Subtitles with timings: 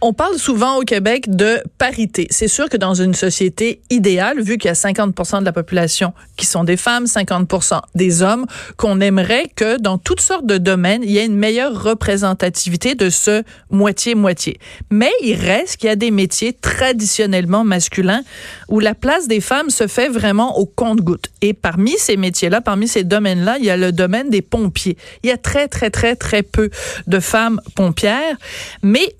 [0.00, 2.26] On parle souvent au Québec de parité.
[2.30, 6.12] C'est sûr que dans une société idéale, vu qu'il y a 50% de la population
[6.36, 11.02] qui sont des femmes, 50% des hommes, qu'on aimerait que dans toutes sortes de domaines,
[11.02, 14.58] il y ait une meilleure représentativité de ce moitié-moitié.
[14.90, 18.22] Mais il reste qu'il y a des métiers traditionnellement masculins
[18.68, 21.30] où la place des femmes se fait vraiment au compte-goutte.
[21.42, 24.96] Et parmi ces métiers-là, parmi ces domaines-là, il y a le domaine des pompiers.
[25.22, 26.70] Il y a très, très, très, très peu
[27.06, 28.36] de femmes pompières.
[28.82, 29.14] Mais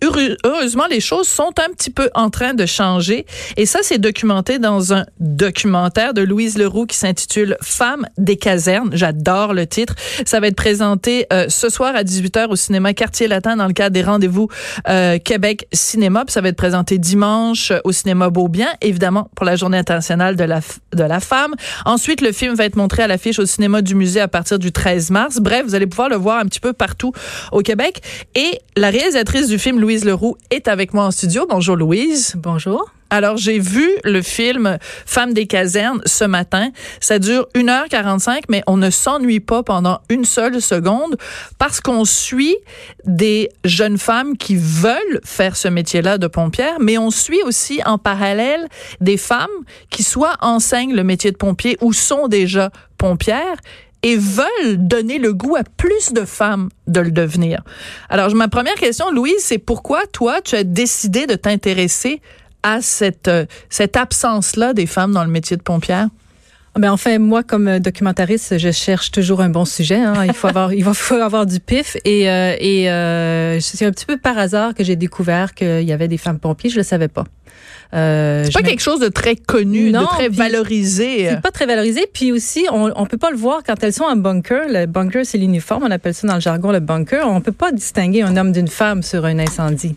[0.58, 3.26] heureusement, les choses sont un petit peu en train de changer.
[3.56, 8.90] Et ça, c'est documenté dans un documentaire de Louise Leroux qui s'intitule Femmes des casernes.
[8.92, 9.94] J'adore le titre.
[10.24, 13.72] Ça va être présenté euh, ce soir à 18h au cinéma Quartier Latin dans le
[13.72, 14.48] cadre des rendez-vous
[14.88, 16.24] euh, Québec Cinéma.
[16.24, 20.44] Puis ça va être présenté dimanche au cinéma Beaubien, évidemment pour la Journée internationale de
[20.44, 20.60] la,
[20.92, 21.54] de la femme.
[21.84, 24.72] Ensuite, le film va être montré à l'affiche au cinéma du musée à partir du
[24.72, 25.38] 13 mars.
[25.40, 27.12] Bref, vous allez pouvoir le voir un petit peu partout
[27.52, 28.02] au Québec.
[28.34, 31.46] Et la réalisatrice du film, Louise Leroux, est avec moi en studio.
[31.48, 32.34] Bonjour Louise.
[32.36, 32.90] Bonjour.
[33.10, 36.70] Alors, j'ai vu le film Femmes des casernes ce matin.
[37.00, 41.16] Ça dure 1h45, mais on ne s'ennuie pas pendant une seule seconde
[41.58, 42.56] parce qu'on suit
[43.06, 47.96] des jeunes femmes qui veulent faire ce métier-là de pompière, mais on suit aussi en
[47.96, 48.68] parallèle
[49.00, 49.46] des femmes
[49.88, 53.56] qui soit enseignent le métier de pompier ou sont déjà pompières
[54.02, 57.62] et veulent donner le goût à plus de femmes de le devenir.
[58.08, 62.20] Alors, ma première question, Louise, c'est pourquoi toi, tu as décidé de t'intéresser
[62.62, 66.08] à cette, euh, cette absence-là des femmes dans le métier de pompière?
[66.76, 69.96] Ben enfin, moi, comme euh, documentariste, je cherche toujours un bon sujet.
[69.96, 70.24] hein.
[70.24, 71.96] Il faut avoir, il faut avoir du pif.
[72.04, 75.92] Et, euh, et euh, c'est un petit peu par hasard que j'ai découvert qu'il y
[75.92, 76.70] avait des femmes pompiers.
[76.70, 77.24] Je le savais pas.
[77.94, 81.28] Euh, C'est pas quelque chose de très connu, Non, de très puis valorisé.
[81.30, 82.06] C'est pas très valorisé.
[82.12, 84.68] Puis aussi, on, on peut pas le voir quand elles sont en bunker.
[84.68, 85.84] Le bunker, c'est l'uniforme.
[85.84, 87.26] On appelle ça dans le jargon le bunker.
[87.26, 89.94] On peut pas distinguer un homme d'une femme sur un incendie.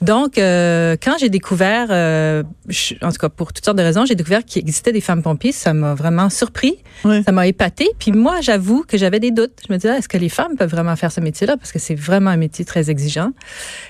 [0.00, 4.04] Donc, euh, quand j'ai découvert, euh, je- en tout cas pour toutes sortes de raisons,
[4.04, 5.52] j'ai découvert qu'il existait des femmes pompiers.
[5.52, 6.76] Ça m'a vraiment surpris.
[7.24, 7.88] Ça m'a épaté.
[7.98, 9.58] Puis moi, j'avoue que j'avais des doutes.
[9.66, 11.56] Je me disais, est-ce que les femmes peuvent vraiment faire ce métier-là?
[11.56, 13.30] Parce que c'est vraiment un métier très exigeant.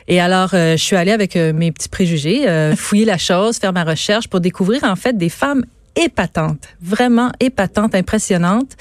[0.09, 4.29] Et alors, je suis allée avec mes petits préjugés, euh, la chose, faire ma recherche
[4.29, 5.65] pour découvrir en fait des femmes
[5.97, 8.77] épatantes, vraiment épatantes, impressionnantes,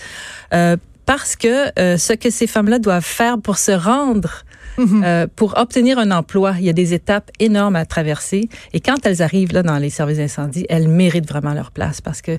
[0.53, 4.44] euh, parce que euh, ce que ces femmes-là doivent faire pour se rendre
[4.79, 8.50] euh, pour obtenir un emploi, il y a des étapes énormes à traverser.
[8.73, 12.22] Et quand elles arrivent là dans les services d'incendie, elles méritent vraiment leur place parce
[12.22, 12.38] que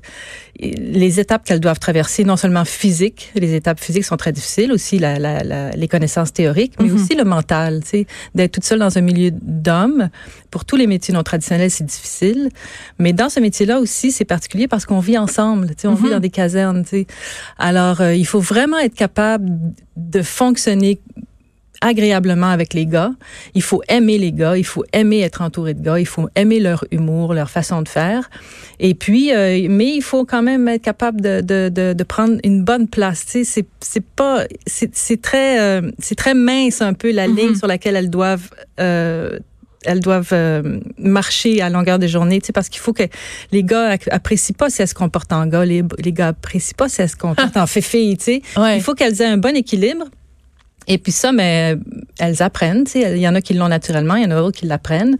[0.59, 4.99] les étapes qu'elles doivent traverser, non seulement physiques, les étapes physiques sont très difficiles, aussi
[4.99, 7.83] la, la, la- les connaissances théoriques, mais aussi le mental.
[7.83, 10.09] Tu sais, d'être toute seule dans un milieu d'hommes,
[10.51, 12.49] pour tous les métiers non traditionnels, c'est difficile.
[12.99, 15.69] Mais dans ce métier-là aussi, c'est particulier parce qu'on vit ensemble.
[15.69, 16.85] Tu sais, on vit dans des casernes.
[16.85, 17.07] Tu sais.
[17.59, 19.49] Alors, euh, il faut vraiment être capable
[19.97, 21.01] de fonctionner
[21.85, 23.13] agréablement avec les gars.
[23.55, 26.59] Il faut aimer les gars, il faut aimer être entouré de gars, il faut aimer
[26.59, 28.31] leur humour, leur façon de faire.
[28.81, 32.39] Et puis, euh, mais il faut quand même être capable de, de, de, de prendre
[32.43, 33.27] une bonne place.
[33.27, 37.55] Tu sais, c'est, c'est pas, c'est, très, euh, c'est très mince un peu la ligne
[37.55, 38.49] sur laquelle elles doivent.
[38.81, 39.39] Euh,
[39.87, 43.03] elles doivent euh, marcher à longueur de journée, tu sais, parce qu'il faut que
[43.53, 46.89] les gars apprécient pas si elles se comportent en gars, les, les gars apprécient pas
[46.89, 48.43] si elles se comportent en fille, tu sais.
[48.57, 48.79] Ouais.
[48.79, 50.07] Il faut qu'elles aient un bon équilibre.
[50.87, 51.77] Et puis ça, mais
[52.19, 52.85] elles apprennent.
[52.95, 55.17] Il y en a qui l'ont naturellement, il y en a d'autres qui l'apprennent.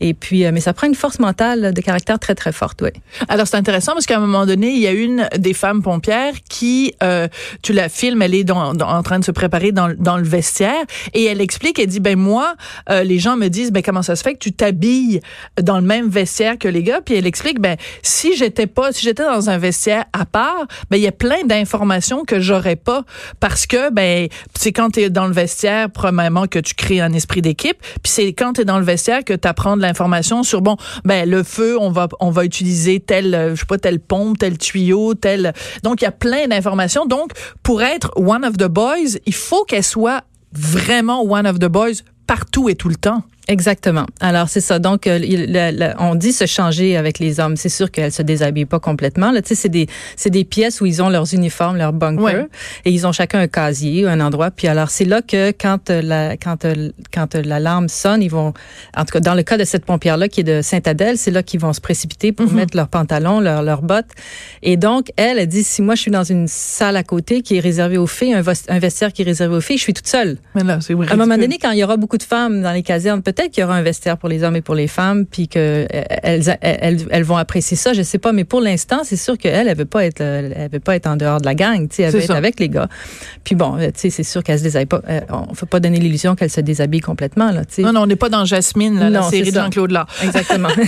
[0.00, 2.90] Et puis, euh, mais ça prend une force mentale de caractère très très forte, oui.
[3.28, 6.34] Alors, c'est intéressant parce qu'à un moment donné, il y a une des femmes pompières
[6.48, 7.28] qui, euh,
[7.62, 10.84] tu la filmes, elle est en train de se préparer dans, dans le vestiaire
[11.14, 12.54] et elle explique, elle dit, ben moi,
[12.90, 15.20] euh, les gens me disent, ben comment ça se fait que tu t'habilles
[15.60, 17.00] dans le même vestiaire que les gars?
[17.04, 20.96] Puis elle explique, ben si j'étais pas, si j'étais dans un vestiaire à part, ben
[20.96, 23.04] il y a plein d'informations que j'aurais pas
[23.40, 27.12] parce que, ben c'est quand tu es dans le vestiaire, premièrement, que tu crées un
[27.12, 30.76] esprit d'équipe, puis c'est quand tu dans le vestiaire que tu de l'information sur bon
[31.04, 34.38] ben le feu on va on va utiliser tel euh, je sais pas telle pompe
[34.38, 35.52] tel tuyau tel
[35.82, 37.06] donc il y a plein d'informations.
[37.06, 37.32] Donc
[37.62, 42.02] pour être one of the boys il faut qu'elle soit vraiment one of the boys
[42.26, 44.04] partout et tout le temps Exactement.
[44.20, 44.78] Alors c'est ça.
[44.78, 47.56] Donc euh, il- le- le- on dit se changer avec les hommes.
[47.56, 49.30] C'est sûr qu'elles se déshabillent pas complètement.
[49.32, 49.86] Là, tu sais, c'est des
[50.16, 52.46] c'est des pièces où ils ont leurs uniformes, leurs bunkers, Ouais.
[52.84, 54.50] et ils ont chacun un casier, un endroit.
[54.50, 58.52] Puis alors c'est là que quand euh, la quand euh, quand l'alarme sonne, ils vont
[58.94, 61.30] en tout cas dans le cas de cette pompière là qui est de Sainte-Adèle, c'est
[61.30, 64.10] là qu'ils vont se précipiter pour mettre leurs pantalons, leurs leurs bottes.
[64.62, 67.56] Et donc elle, elle dit si moi je suis dans une salle à côté qui
[67.56, 69.94] est réservée aux filles, un, vest- un vestiaire qui est réservé aux filles, je suis
[69.94, 70.36] toute seule.
[70.54, 72.72] Mais là, c'est À un moment donné, quand il y aura beaucoup de femmes dans
[72.72, 75.24] les casernes, peut-être qu'il y aura un vestiaire pour les hommes et pour les femmes,
[75.24, 75.86] puis que euh,
[76.22, 77.92] elles, elles, elles vont apprécier ça.
[77.92, 80.70] Je sais pas, mais pour l'instant, c'est sûr qu'elle, elle veut pas être, euh, elle
[80.70, 81.88] veut pas être en dehors de la gang.
[81.88, 82.88] Tu sais, elle veut être avec les gars.
[83.44, 85.02] Puis bon, euh, tu sais, c'est sûr qu'elle se déshabille pas.
[85.30, 87.64] on faut pas donner l'illusion qu'elle se déshabille complètement là.
[87.64, 87.82] Tu sais.
[87.82, 89.60] Non, non, on n'est pas dans Jasmine, là, la Non, série c'est de.
[89.60, 90.08] Jean-Claude Lard.
[90.22, 90.68] Exactement.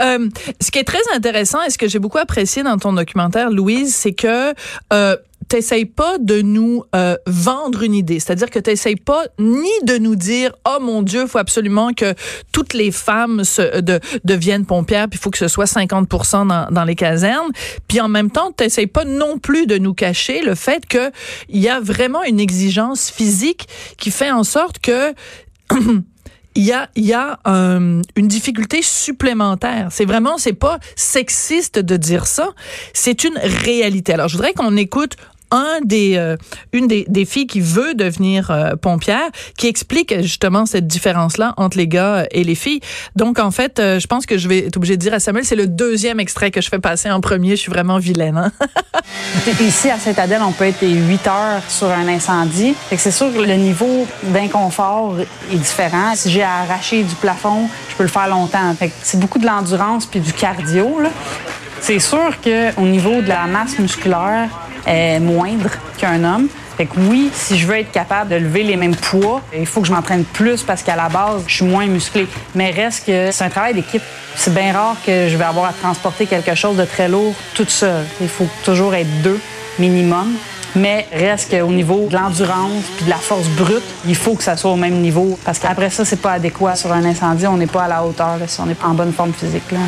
[0.00, 0.28] Euh,
[0.60, 3.94] ce qui est très intéressant et ce que j'ai beaucoup apprécié dans ton documentaire, Louise,
[3.94, 4.54] c'est que
[4.92, 5.16] euh,
[5.48, 8.20] t'essayes pas de nous euh, vendre une idée.
[8.20, 12.14] C'est-à-dire que t'essayes pas ni de nous dire «Oh mon Dieu, faut absolument que
[12.52, 16.70] toutes les femmes se, de, deviennent pompières, puis il faut que ce soit 50% dans,
[16.70, 17.50] dans les casernes.»
[17.88, 21.10] Puis en même temps, t'essayes pas non plus de nous cacher le fait que
[21.48, 25.14] il y a vraiment une exigence physique qui fait en sorte que
[26.58, 29.88] il y a, il y a euh, une difficulté supplémentaire.
[29.90, 32.50] C'est vraiment, c'est pas sexiste de dire ça.
[32.92, 34.14] C'est une réalité.
[34.14, 35.16] Alors, je voudrais qu'on écoute
[35.84, 36.36] des euh,
[36.72, 41.76] une des, filles qui veut devenir euh, pompière qui explique justement cette différence là entre
[41.76, 42.80] les gars et les filles.
[43.16, 45.44] Donc en fait, euh, je pense que je vais être obligée de dire à Samuel,
[45.44, 48.36] c'est le deuxième extrait que je fais passer en premier, je suis vraiment vilaine.
[48.36, 48.52] Hein?
[49.60, 52.74] Ici, à Sainte-Adèle, on peut être 8 heures sur un incendie.
[52.96, 55.16] C'est sûr que le niveau d'inconfort
[55.52, 56.14] est différent.
[56.14, 58.74] Si j'ai à arracher du plafond, je peux le faire longtemps.
[59.02, 61.00] C'est beaucoup de l'endurance puis du cardio.
[61.80, 64.48] C'est sûr qu'au niveau de la masse musculaire,
[65.20, 66.48] moindre qu'un homme.
[66.76, 69.80] Fait que oui, si je veux être capable de lever les mêmes poids, il faut
[69.80, 72.28] que je m'entraîne plus parce qu'à la base, je suis moins musclé.
[72.54, 74.02] Mais reste que c'est un travail d'équipe.
[74.36, 77.70] C'est bien rare que je vais avoir à transporter quelque chose de très lourd toute
[77.70, 78.04] seule.
[78.20, 79.40] Il faut toujours être deux
[79.80, 80.36] minimum.
[80.76, 84.56] Mais reste qu'au niveau de l'endurance puis de la force brute, il faut que ça
[84.56, 85.36] soit au même niveau.
[85.44, 87.48] Parce qu'après ça, c'est pas adéquat sur un incendie.
[87.48, 89.72] On n'est pas à la hauteur si on est en bonne forme physique.
[89.72, 89.80] Là.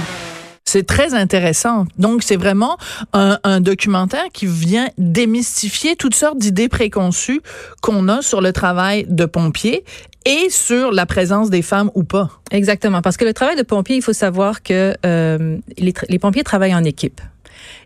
[0.73, 1.85] C'est très intéressant.
[1.99, 2.79] Donc, c'est vraiment
[3.13, 7.41] un, un documentaire qui vient démystifier toutes sortes d'idées préconçues
[7.83, 9.85] qu'on a sur le travail de pompier
[10.27, 12.31] et sur la présence des femmes ou pas.
[12.53, 16.45] Exactement, parce que le travail de pompier, il faut savoir que euh, les, les pompiers
[16.45, 17.21] travaillent en équipe.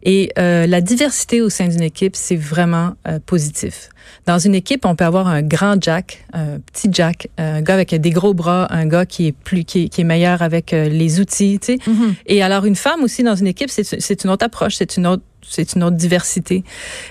[0.03, 3.89] Et euh, la diversité au sein d'une équipe, c'est vraiment euh, positif.
[4.27, 7.95] Dans une équipe, on peut avoir un grand Jack, un petit Jack, un gars avec
[7.95, 10.89] des gros bras, un gars qui est plus qui est, qui est meilleur avec euh,
[10.89, 11.79] les outils, tu sais.
[12.27, 15.23] Et alors une femme aussi dans une équipe, c'est une autre approche, c'est une autre
[15.47, 16.65] c'est une autre diversité.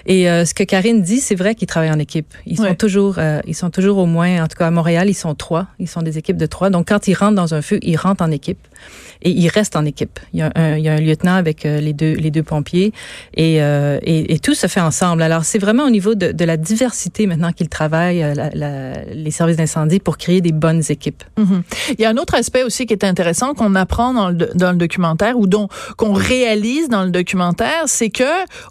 [0.07, 2.33] Et euh, ce que Karine dit, c'est vrai qu'ils travaillent en équipe.
[2.47, 2.75] Ils sont Ouais.
[2.75, 5.67] toujours, euh, ils sont toujours au moins, en tout cas à Montréal, ils sont trois.
[5.77, 6.71] Ils sont des équipes de trois.
[6.71, 8.57] Donc quand ils rentrent dans un feu, ils rentrent en équipe
[9.21, 10.19] et ils restent en équipe.
[10.33, 12.41] Il y a un, il y a un lieutenant avec euh, les deux les deux
[12.41, 12.91] pompiers
[13.37, 15.21] et, et, et tout se fait ensemble.
[15.21, 16.82] Alors c'est vraiment au niveau de, de la diversité
[17.27, 21.23] maintenant qu'ils travaillent euh, les services d'incendie pour créer des bonnes équipes.
[21.37, 21.63] Mhm.
[21.97, 25.37] Il y a un autre aspect aussi qui est intéressant qu'on apprend dans le, documentaire
[25.37, 28.23] ou dont qu'on réalise dans le documentaire, c'est que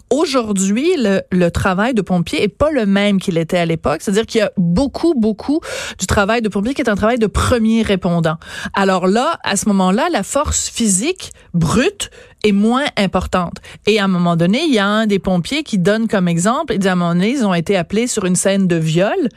[0.09, 4.01] aujourd'hui le, travail de pompier est pas le même qu'il était à l'époque.
[4.01, 5.59] C'est-à-dire qu'il y a beaucoup beaucoup
[5.99, 8.37] du travail de pompier qui est un travail de premier répondant.
[8.73, 12.09] Alors là, à ce moment-là, la force physique brute
[12.43, 13.57] est moins importante.
[13.87, 16.77] Et à un moment donné, il y a un des pompiers qui donne comme exemple,
[16.77, 19.29] dit à un moment donné, ils ont été appelés sur une scène de viol,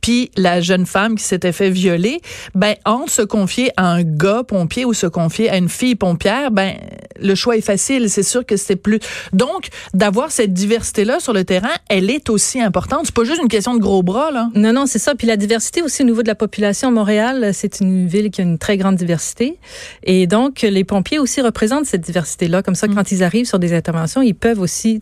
[0.00, 2.20] puis la jeune femme qui s'était fait violer,
[2.54, 6.50] ben entre se confier à un gars pompier ou se confier à une fille pompière,
[6.50, 6.74] ben
[7.20, 9.00] le choix est facile, c'est sûr que c'est plus.
[9.32, 13.02] Donc d'avoir cette diversité là sur le terrain, elle est aussi importante.
[13.04, 14.48] C'est pas juste une question de gros bras là.
[14.54, 15.14] Non, non, c'est ça.
[15.14, 16.90] Puis la diversité aussi au niveau de la population.
[16.90, 19.58] Montréal, c'est une ville qui a une très grande diversité.
[20.02, 22.62] Et donc, les pompiers aussi représentent cette diversité-là.
[22.62, 25.00] Comme ça, quand ils arrivent sur des interventions, ils peuvent aussi,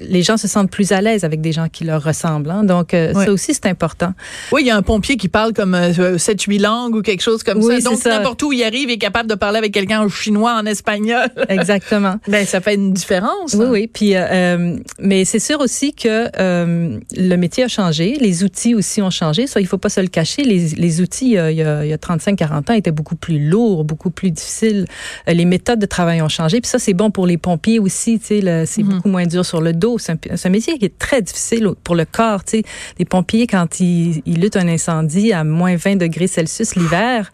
[0.00, 2.45] les gens se sentent plus à l'aise avec des gens qui leur ressemblent.
[2.50, 2.64] Hein.
[2.64, 4.12] Donc, euh, ça aussi, c'est important.
[4.52, 7.42] Oui, il y a un pompier qui parle comme euh, 7-8 langues ou quelque chose
[7.42, 7.90] comme Oui, ça.
[7.90, 10.66] Donc n'importe où il arrive, il est capable de parler avec quelqu'un en chinois, en
[10.66, 11.28] espagnol.
[11.48, 12.16] Exactement.
[12.28, 13.54] ben ça fait une différence.
[13.54, 13.68] Oui, hein.
[13.70, 13.86] oui.
[13.92, 18.74] Puis, euh, euh, mais c'est sûr aussi que euh, le métier a changé, les outils
[18.74, 19.46] aussi ont changé.
[19.46, 20.42] Ça, il faut pas se le cacher.
[20.42, 23.38] Les, les outils, euh, il y a, il y a 35-40 ans, étaient beaucoup plus
[23.48, 24.86] lourds, beaucoup plus difficiles.
[25.28, 26.60] Euh, les méthodes de travail ont changé.
[26.60, 28.18] Puis ça, c'est bon pour les pompiers aussi.
[28.18, 29.98] Tu sais, le- c'est beaucoup moins dur sur le dos.
[29.98, 32.35] C'est un, c'est un métier qui est très difficile pour le corps.
[32.44, 32.62] Tu sais,
[32.98, 37.30] les pompiers, quand ils, ils luttent un incendie à moins 20 degrés Celsius l'hiver,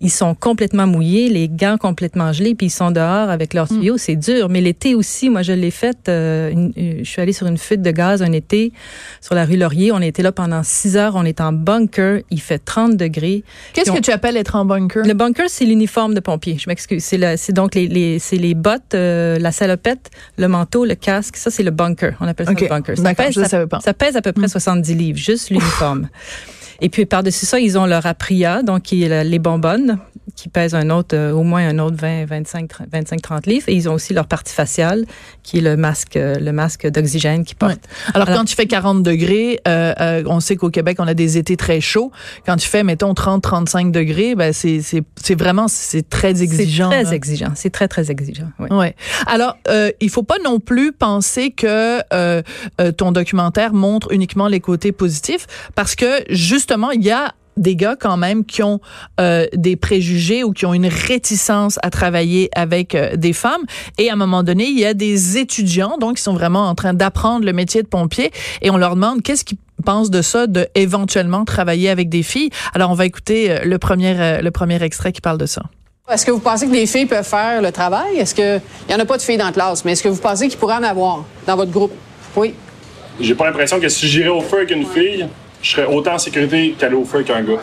[0.00, 3.80] ils sont complètement mouillés, les gants complètement gelés, puis ils sont dehors avec leur Hmm.
[3.80, 4.48] tuyau, c'est dur.
[4.48, 5.96] Mais l'été aussi, moi, je l'ai fait.
[6.08, 8.72] euh, une- une- je suis allée sur une fuite de gaz un été
[9.20, 9.90] sur la rue Laurier.
[9.92, 11.14] On était là pendant six heures.
[11.16, 12.20] On est en bunker.
[12.30, 13.42] Il fait 30 degrés.
[13.72, 15.04] Qu'est-ce on- que tu appelles être en bunker?
[15.04, 16.56] Le bunker, c'est l'uniforme de pompier.
[16.58, 17.02] Je m'excuse.
[17.04, 21.36] C'est donc les, les, c'est les bottes, euh, la salopette, le manteau, le casque.
[21.36, 22.14] Ça, c'est le bunker.
[22.20, 22.96] On appelle ça le bunker.
[22.98, 23.80] Ça pèse, je ne ça, savais pas.
[23.80, 26.08] ça pèse à peu près 70 livres, juste l'uniforme.
[26.80, 29.98] Et puis, par-dessus ça, ils ont leur apria, donc les bonbonnes,
[30.36, 33.68] qui pèsent un autre, euh, au moins un autre 20, 25, 30 25, 30 livres.
[33.68, 35.04] Et ils ont aussi leur partie faciale,
[35.42, 37.88] qui est le masque, euh, le masque d'oxygène qu'ils portent.
[38.12, 41.38] Alors, Alors- quand tu fais 40 degrés, euh, on sait qu'au Québec, on a des
[41.38, 42.10] étés très chauds.
[42.46, 44.80] Quand tu fais, mettons, 30, 35 degrés, ben, c'est,
[45.34, 46.90] vraiment, c'est très exigeant.
[46.90, 47.04] C'est là.
[47.04, 47.52] très exigeant.
[47.54, 48.50] C'est très, très exigeant.
[48.58, 48.68] Oui.
[48.70, 48.96] Ouais.
[49.26, 49.56] Alors,
[50.00, 52.02] il faut pas non plus penser que
[52.92, 57.96] ton documentaire montre uniquement les côtés positifs, parce que justement, il y a des gars
[57.98, 58.80] quand même qui ont
[59.20, 63.62] euh, des préjugés ou qui ont une réticence à travailler avec euh, des femmes.
[63.98, 66.74] Et à un moment donné, il y a des étudiants, donc, qui sont vraiment en
[66.74, 68.30] train d'apprendre le métier de pompier,
[68.62, 72.50] et on leur demande qu'est-ce qu'ils pensent de ça, de éventuellement travailler avec des filles.
[72.74, 75.62] Alors, on va écouter euh, le premier, euh, le premier extrait qui parle de ça.
[76.10, 78.18] Est-ce que vous pensez que les filles peuvent faire le travail?
[78.18, 78.58] Est-ce que.
[78.58, 80.48] Il n'y en a pas de filles dans la classe, mais est-ce que vous pensez
[80.48, 81.92] qu'il pourrait en avoir dans votre groupe?
[82.36, 82.54] Oui.
[83.18, 85.26] J'ai pas l'impression que si j'irais au feu avec une fille,
[85.64, 87.60] je serais autant en sécurité qu'aller au feu avec un gars.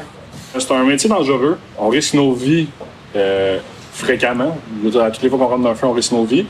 [0.57, 1.57] C'est un métier dangereux.
[1.77, 2.67] On risque nos vies
[3.15, 3.59] euh,
[3.93, 4.57] fréquemment.
[4.99, 6.45] À toutes les fois qu'on rentre dans un feu, on risque nos vies.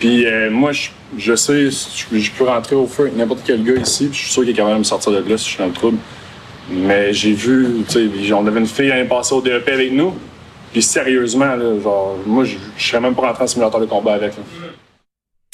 [0.00, 0.72] Puis euh, moi,
[1.16, 4.30] je, sais, je, je peux rentrer au feu avec n'importe quel gars ici, je suis
[4.30, 5.98] sûr qu'il est capable de me sortir de là si je suis dans le trouble.
[6.68, 10.12] Mais j'ai vu, tu sais, on avait une fille l'année passée au DEP avec nous.
[10.72, 14.14] Puis sérieusement, là, genre, moi, je, je serais même pas rentré en simulateur de combat
[14.14, 14.32] avec.
[14.32, 14.65] là.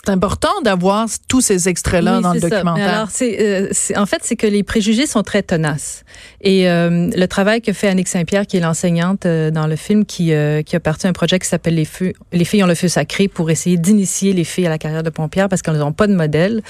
[0.04, 2.46] C'est important d'avoir tous ces extraits-là Oui, dans le ça.
[2.46, 2.88] Mais documentaire.
[2.88, 6.02] alors, c'est, euh, c'est- en fait, c'est que les préjugés sont très tenaces.
[6.40, 10.04] Et euh, le travail que fait Annick Saint-Pierre, qui est l'enseignante euh, dans le film,
[10.04, 12.74] qui, euh, qui a parti un projet qui s'appelle les, feux, les filles ont le
[12.74, 15.92] feu sacré pour essayer d'initier les filles à la carrière de pompière parce qu'elles n'ont
[15.92, 16.62] pas de modèle.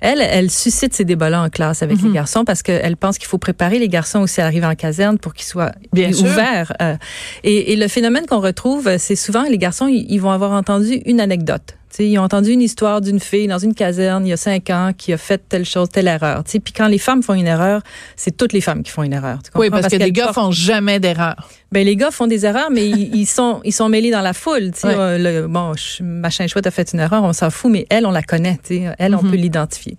[0.00, 2.06] Elle, elle suscite ces débats-là en classe avec Mhm.
[2.08, 5.18] les garçons parce qu'elle pense qu'il faut préparer les garçons aussi à arriver en caserne
[5.18, 6.72] pour qu'ils soient Bien ouverts.
[6.80, 6.96] euh.
[7.44, 11.20] et, et le phénomène qu'on retrouve, c'est souvent les garçons, ils vont avoir entendu une
[11.20, 11.74] anecdote.
[11.90, 14.36] Tu sais, ils ont entendu une histoire d'une fille dans une caserne il y a
[14.36, 16.44] cinq ans qui a fait telle chose, telle erreur.
[16.44, 17.80] Puis quand les femmes font une erreur,
[18.16, 19.38] c'est toutes les femmes qui font une erreur.
[19.42, 21.48] Tu Oui, parce, que les gars portent- font jamais d'erreur.
[21.72, 24.34] ben les gars font des erreurs, mais ils, ils sont ils sont mêlés dans la
[24.34, 24.70] foule.
[24.84, 24.94] Ouais.
[24.94, 28.10] Euh, le, bon, machin chouette a fait une erreur, on s'en fout, mais elle, on
[28.10, 28.58] la connaît.
[28.62, 29.30] Tu sais, elle, on Mhm.
[29.30, 29.96] peut l'identifier.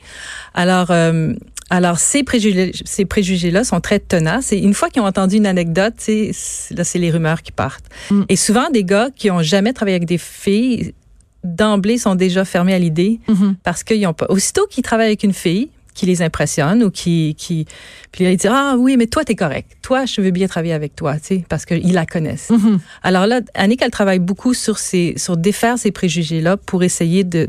[0.53, 0.91] Alors.
[0.91, 1.33] euh,
[1.71, 4.51] alors, ces préjugés, ces préjugés-là sont très tenaces.
[4.53, 7.85] Et une fois qu'ils ont entendu une anecdote, là, c'est les rumeurs qui partent.
[8.09, 8.23] Mm.
[8.27, 10.95] Et souvent, des gars qui ont jamais travaillé avec des filles,
[11.43, 13.55] d'emblée, sont déjà fermés à l'idée Mhm.
[13.63, 14.25] parce qu'ils ont pas.
[14.29, 15.69] Aussitôt qu'ils travaillent avec une fille
[15.99, 17.65] qui les impressionne ou qui qui
[18.11, 20.73] puis là, ils disent ah oui mais toi t'es correct toi je veux bien travailler
[20.73, 22.79] avec toi tu sais parce qu'ils la connaissent Mhm.
[23.03, 27.23] alors là Annick elle travaille beaucoup sur ces sur défaire ces préjugés là pour essayer
[27.23, 27.45] de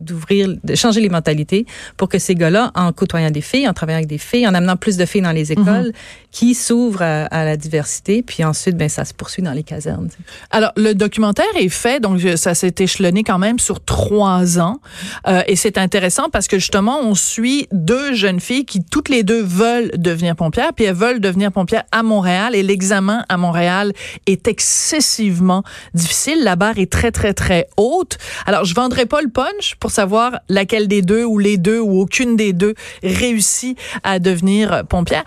[0.00, 1.66] d'ouvrir de changer les mentalités
[1.96, 4.76] pour que ces gars-là en côtoyant des filles en travaillant avec des filles en amenant
[4.76, 5.92] plus de filles dans les écoles
[6.30, 10.08] qui s'ouvrent à, à la diversité puis ensuite ben ça se poursuit dans les casernes.
[10.50, 14.80] Alors, le documentaire est fait, donc ça s'est échelonné quand même sur trois ans.
[15.26, 19.22] Euh, et c'est intéressant parce que justement, on suit deux jeunes filles qui toutes les
[19.22, 22.54] deux veulent devenir pompières, puis elles veulent devenir pompières à Montréal.
[22.54, 23.92] Et l'examen à Montréal
[24.26, 25.62] est excessivement
[25.94, 26.42] difficile.
[26.42, 28.18] La barre est très, très, très haute.
[28.46, 32.00] Alors, je vendrai pas le punch pour savoir laquelle des deux ou les deux ou
[32.00, 35.24] aucune des deux réussit à devenir pompière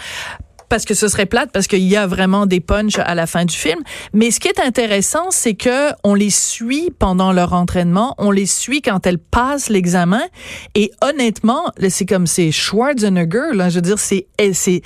[0.69, 3.45] parce que ce serait plate parce qu'il y a vraiment des punchs à la fin
[3.45, 3.79] du film.
[4.13, 8.45] Mais ce qui est intéressant, c'est que on les suit pendant leur entraînement, on les
[8.45, 10.21] suit quand elles passent l'examen.
[10.75, 14.81] Et honnêtement, c'est comme c'est Schwarzenegger, là, je veux dire, c'est c'est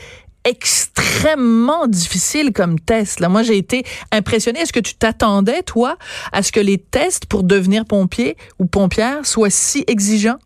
[0.45, 3.19] extrêmement difficile comme test.
[3.19, 4.59] Là, moi, j'ai été impressionnée.
[4.59, 5.97] Est-ce que tu t'attendais, toi,
[6.31, 10.39] à ce que les tests pour devenir pompier ou pompière soient si exigeants?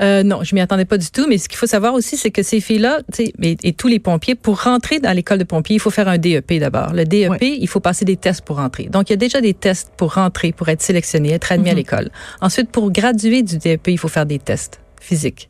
[0.00, 1.26] Euh, non, je m'y attendais pas du tout.
[1.28, 4.34] Mais ce qu'il faut savoir aussi, c'est que ces filles-là, et, et tous les pompiers,
[4.34, 6.92] pour rentrer dans l'école de pompiers, il faut faire un DEP d'abord.
[6.92, 8.84] Le DEP, il faut passer des tests pour rentrer.
[8.84, 11.74] Donc, il y a déjà des tests pour rentrer, pour être sélectionné, être admis à
[11.74, 12.10] l'école.
[12.40, 15.48] Ensuite, pour graduer du DEP, il faut faire des tests physiques.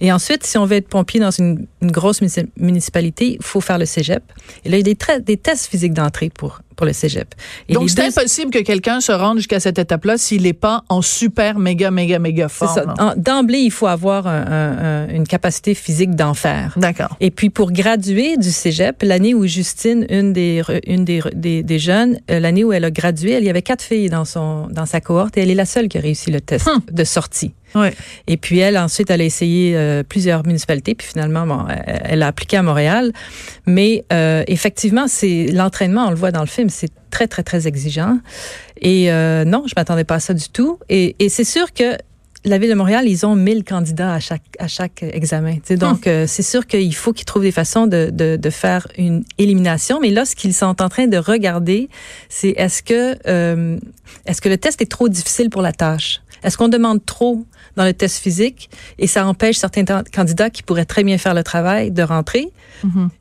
[0.00, 3.62] Et ensuite, si on veut être pompier dans une, une grosse munici- municipalité, il faut
[3.62, 4.22] faire le cégep.
[4.64, 7.34] Et là, il y a des, tests physiques d'entrée pour, pour le cégep.
[7.70, 10.84] Et Donc, c'est deux- impossible que quelqu'un se rende jusqu'à cette étape-là s'il n'est pas
[10.90, 12.74] en super, méga, méga, méga C'est fort.
[12.74, 13.14] ça.
[13.16, 16.74] D'emblée, il faut avoir un- un- un- une capacité physique d'en faire.
[16.76, 17.16] D'accord.
[17.20, 21.34] Et puis pour graduer du cégep, l'année où Justine, une des re- une des, re-
[21.34, 24.10] des, des jeunes, euh, l'année où elle a gradué, elle il y avait quatre filles
[24.10, 26.68] dans son dans sa cohorte et elle est la seule qui a réussi le test
[26.68, 26.80] Hum.
[26.90, 27.52] de sortie.
[28.26, 32.28] Et puis elle ensuite elle a essayé euh, plusieurs municipalités, puis finalement, bon, elle, a
[32.28, 33.12] appliqué à Montréal.
[33.66, 37.66] Mais euh, effectivement, c'est l'entraînement, on le voit dans le film, c'est très, très, très
[37.66, 38.18] exigeant.
[38.80, 40.78] Et euh, non, je m'attendais pas à ça du tout.
[40.88, 41.96] Et, et c'est sûr que
[42.44, 45.54] la ville de Montréal, ils ont 1000 candidats à chaque à chaque examen.
[45.54, 48.50] Tu sais, donc, euh, c'est sûr qu'il faut qu'ils trouvent des façons de, de, de
[48.50, 49.98] faire une élimination.
[50.00, 51.88] Mais là, ce qu'ils sont en train de regarder,
[52.28, 53.78] c'est est-ce que euh,
[54.26, 56.20] est-ce que le test est trop difficile pour la tâche?
[56.42, 57.44] Est-ce qu'on demande trop
[57.76, 61.34] dans le test physique et ça empêche certains ta- candidats qui pourraient très bien faire
[61.34, 62.48] le travail de rentrer.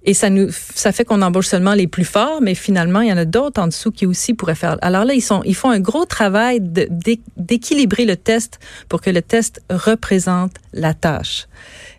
[0.04, 3.14] Et ça nous ça fait qu'on embauche seulement les plus forts mais finalement il y
[3.14, 4.78] en a d'autres en dessous qui aussi pourraient faire.
[4.82, 6.60] Alors là ils sont ils font un gros travail
[7.38, 11.48] d'équilibrer le test pour que le test représente la tâche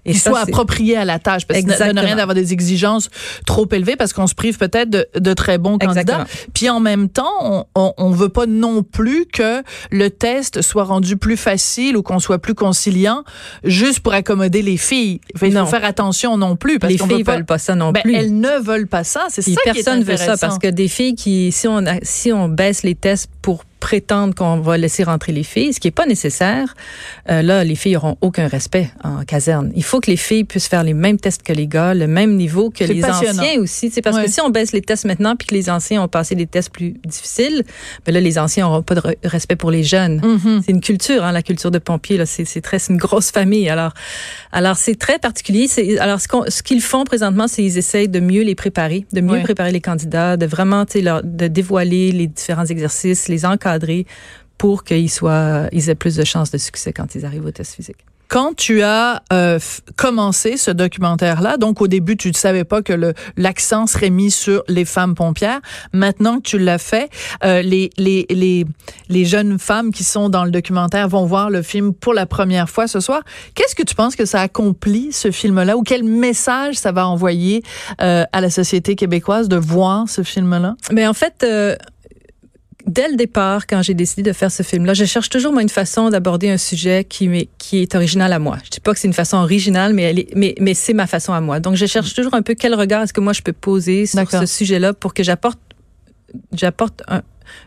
[0.05, 1.47] et soit approprié à la tâche.
[1.47, 3.09] Parce que ça ne rien d'avoir des exigences
[3.47, 6.27] trop élevées parce qu'on se prive peut-être de, de très bons candidats.
[6.53, 10.85] Puis en même temps, on, on, on veut pas non plus que le test soit
[10.85, 13.25] rendu plus facile ou qu'on soit plus conciliant
[13.65, 15.21] juste pour accommoder les filles.
[15.35, 16.79] Il faut faire attention non plus.
[16.79, 19.05] Parce les filles veut pas- veulent pas ça non Ben, plus elles ne veulent pas
[19.05, 19.27] ça.
[19.29, 21.83] C'est ça Puis qui est personne veut ça parce que des filles qui, si on,
[22.03, 25.89] si on baisse les tests pour prétendre qu'on va laisser rentrer les filles, ce qui
[25.89, 26.75] est pas nécessaire,
[27.31, 29.71] euh, là, les filles auront aucun respect en caserne.
[29.77, 32.35] Il faut que les filles puissent faire les mêmes tests que les gars, le même
[32.37, 33.91] niveau que les anciens aussi.
[33.91, 34.25] C'est parce Ouais.
[34.25, 36.71] que si on baisse les tests maintenant puis que les anciens ont passé des tests
[36.71, 37.63] plus difficiles,
[38.07, 40.17] ben là, les anciens n'auront pas de re- respect pour les jeunes.
[40.25, 40.63] Mhm.
[40.65, 42.17] C'est une culture, hein, la culture de pompier.
[42.17, 43.69] Là, c'est très, une grosse famille.
[43.69, 43.93] Alors,
[44.51, 45.67] alors c'est très particulier.
[46.01, 49.43] Alors, ce qu'ils font présentement, c'est qu'ils essayent de mieux les préparer, de mieux Ouais.
[49.43, 53.74] préparer les candidats, de vraiment, leur, de dévoiler les différents exercices, les encadrer
[54.59, 57.75] pour qu'ils soient, ils aient plus de chances de succès quand ils arrivent au test
[57.75, 58.05] physique.
[58.29, 59.59] Quand tu as euh,
[59.97, 64.65] commencé ce documentaire-là, donc au début tu ne savais pas que l'accent serait mis sur
[64.67, 65.61] les femmes pompières.
[65.93, 67.11] Maintenant que tu l'as fait,
[67.45, 68.65] euh, les, les les
[69.09, 72.69] les jeunes femmes qui sont dans le documentaire vont voir le film pour la première
[72.69, 73.23] fois ce soir.
[73.55, 77.63] Qu'est-ce que tu penses que ça accomplit ce film-là ou quel message ça va envoyer
[78.01, 80.77] euh, à la société québécoise de voir ce film-là?
[80.91, 81.45] Mais en fait,
[82.87, 85.69] dès le départ, quand j'ai décidé de faire ce film-là, je cherche toujours moi une
[85.69, 88.59] façon d'aborder un sujet qui qui est original à moi.
[88.65, 91.07] Je dis pas que c'est une façon originale, mais elle est, mais mais c'est ma
[91.07, 91.61] façon à moi.
[91.61, 94.31] Donc je cherche toujours un peu quel regard est-ce que moi je peux poser sur
[94.31, 95.59] ce sujet-là pour que j'apporte
[96.53, 97.23] j'apporte un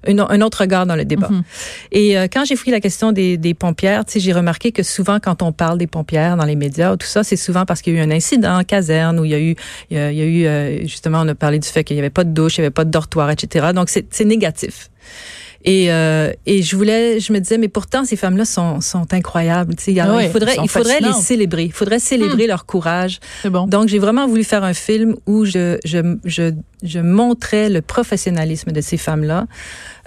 [0.07, 1.29] une- un autre regard dans le débat.
[1.29, 1.43] Mhm.
[1.91, 4.84] Et euh, quand j'ai fouillé la question des, des pompières, tu sais, j'ai remarqué que
[4.84, 7.82] souvent quand on parle des pompières dans les médias, ou tout ça, c'est souvent parce
[7.82, 9.56] qu'il y a eu un incident en caserne, où il y a eu,
[9.89, 11.95] il y a, il y a eu euh, justement, on a parlé du fait qu'il
[11.95, 13.67] n'y avait pas de douche, il n'y avait pas de dortoir, etc.
[13.73, 14.89] Donc c'est négatif.
[15.65, 19.76] Et, euh, et je voulais, je me disais, mais pourtant ces femmes-là sont, sont incroyables.
[20.00, 21.63] Alors, oui, il faudrait, il faudrait les célébrer.
[21.63, 23.20] Il faudrait célébrer leur courage.
[23.41, 23.67] C'est bon.
[23.67, 28.72] Donc, j'ai vraiment voulu faire un film où je, je, je, je montrais le professionnalisme
[28.72, 29.48] de ces femmes-là.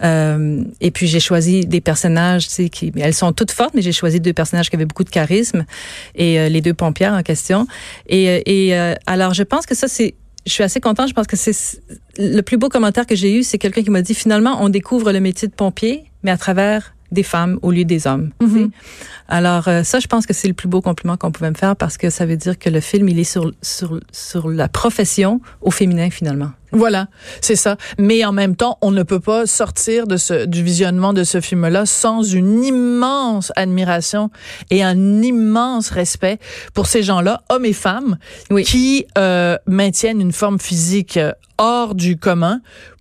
[0.03, 3.83] Euh, et puis, j'ai choisi des personnages, tu sais, qui, elles sont toutes fortes, mais
[3.83, 5.65] j'ai choisi deux personnages qui avaient beaucoup de charisme
[6.15, 7.67] et euh, les deux pompières en question.
[8.09, 10.15] Et, euh, et euh, alors, je pense que ça, c'est,
[10.46, 11.09] je suis assez contente.
[11.09, 11.81] Je pense que c'est
[12.18, 15.12] le plus beau commentaire que j'ai eu, c'est quelqu'un qui m'a dit finalement, on découvre
[15.12, 18.31] le métier de pompier, mais à travers des femmes au lieu des hommes.
[18.40, 18.68] sais.
[19.29, 21.77] Alors euh, ça, je pense que c'est le plus beau compliment qu'on pouvait me faire
[21.77, 25.40] parce que ça veut dire que le film, il est sur sur sur la profession
[25.61, 26.51] au féminin finalement.
[26.73, 27.09] Voilà,
[27.40, 27.77] c'est ça.
[27.99, 31.40] Mais en même temps, on ne peut pas sortir de ce, du visionnement de ce
[31.40, 34.31] film-là sans une immense admiration
[34.70, 36.38] et un immense respect
[36.73, 38.18] pour ces gens-là, hommes et femmes,
[38.51, 38.62] Oui.
[38.62, 42.61] qui euh, maintiennent une forme physique euh, hors du commun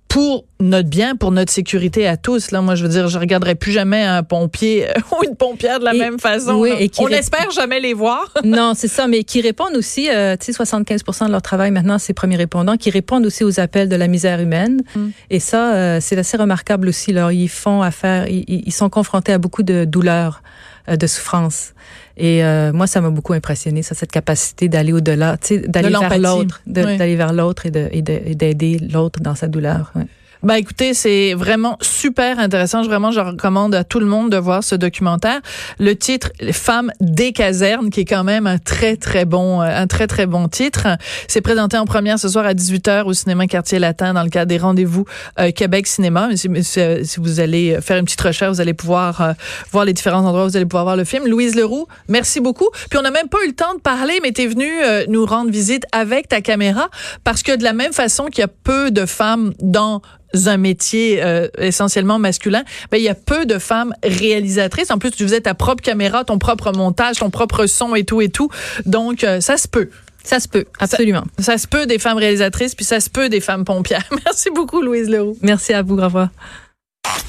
[0.09, 2.49] pour notre bien, pour notre sécurité à tous.
[2.51, 5.85] Là, moi, je veux dire, je regarderai plus jamais un pompier ou une pompière de
[5.85, 6.55] la Et- même façon.
[6.55, 8.33] oui, et qui On ré- espère jamais les voir.
[8.43, 11.99] non, c'est ça, mais qui répondent aussi, euh, tu sais, 75 de leur travail maintenant,
[11.99, 14.81] ces premiers répondants, qui répondent aussi aux appels de la misère humaine.
[15.29, 17.13] Et ça, euh, c'est assez remarquable aussi.
[17.13, 20.41] Là, ils font affaire, ils, ils ils sont confrontés à beaucoup de douleurs,
[20.89, 21.73] euh, de souffrances.
[22.21, 25.87] Et euh, moi, ça m'a beaucoup impressionné, ça, cette capacité d'aller au-delà, tu sais, d'aller
[26.01, 26.97] vers l'autre, Oui.
[26.97, 29.91] d'aller vers l'autre et de- et de- et d'aider l'autre dans sa douleur.
[29.95, 30.03] ouais.
[30.41, 32.81] Ben écoutez, c'est vraiment super intéressant.
[32.83, 35.41] Je- Vraiment, je recommande à tout le monde de voir ce documentaire.
[35.79, 39.65] Le titre Les femmes des casernes, qui est quand même un très très bon, euh,
[39.65, 40.87] un très très bon titre.
[41.27, 44.47] C'est présenté en première ce soir à 18h au cinéma Quartier Latin dans le cadre
[44.47, 45.03] des rendez-vous
[45.39, 46.29] euh, Québec Cinéma.
[46.35, 46.47] Si,
[46.77, 49.35] euh, si vous allez faire une petite recherche, vous allez pouvoir
[49.71, 51.27] voir les différents endroits où vous allez pouvoir voir le film.
[51.27, 52.69] Louise Leroux, merci beaucoup.
[52.89, 54.71] Puis on n'a même pas eu le temps de parler, mais tu es venue
[55.09, 56.89] nous rendre visite avec ta caméra
[57.25, 60.01] parce que de la même façon qu'il y a peu de femmes dans
[60.45, 64.91] un métier euh, essentiellement masculin, ben il y a peu de femmes réalisatrices.
[64.91, 68.21] En plus, tu faisais ta propre caméra, ton propre montage, ton propre son et tout
[68.21, 68.49] et tout.
[68.85, 69.89] Donc euh, ça se peut.
[70.23, 71.23] Ça se peut, absolument.
[71.39, 74.07] Ça se peut des femmes réalisatrices, puis ça se peut des femmes pompières.
[74.25, 75.37] Merci beaucoup, Louise Leroux.
[75.41, 75.97] Merci à vous.
[75.97, 76.29] Au revoir.